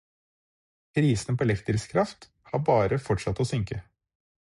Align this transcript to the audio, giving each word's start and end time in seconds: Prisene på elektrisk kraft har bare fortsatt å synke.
Prisene 0.99 1.35
på 1.37 1.47
elektrisk 1.47 1.93
kraft 1.97 2.29
har 2.53 2.67
bare 2.73 3.03
fortsatt 3.11 3.47
å 3.47 3.51
synke. 3.55 3.83